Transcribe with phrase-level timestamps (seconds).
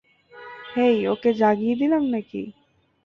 [0.71, 2.41] হেই, ওকে জাগিয়ে দিলাম নাকি?